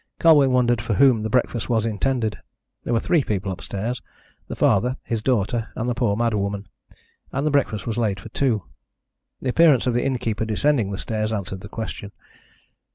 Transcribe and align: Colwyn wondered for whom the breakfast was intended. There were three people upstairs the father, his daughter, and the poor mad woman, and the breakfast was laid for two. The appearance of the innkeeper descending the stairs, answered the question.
Colwyn 0.17 0.49
wondered 0.51 0.81
for 0.81 0.95
whom 0.95 1.19
the 1.19 1.29
breakfast 1.29 1.69
was 1.69 1.85
intended. 1.85 2.39
There 2.83 2.91
were 2.91 2.99
three 2.99 3.23
people 3.23 3.51
upstairs 3.51 4.01
the 4.47 4.55
father, 4.55 4.97
his 5.03 5.21
daughter, 5.21 5.69
and 5.75 5.87
the 5.87 5.93
poor 5.93 6.15
mad 6.15 6.33
woman, 6.33 6.67
and 7.31 7.45
the 7.45 7.51
breakfast 7.51 7.85
was 7.85 7.99
laid 7.99 8.19
for 8.19 8.29
two. 8.29 8.63
The 9.43 9.49
appearance 9.49 9.85
of 9.85 9.93
the 9.93 10.03
innkeeper 10.03 10.43
descending 10.45 10.89
the 10.89 10.97
stairs, 10.97 11.31
answered 11.31 11.61
the 11.61 11.69
question. 11.69 12.13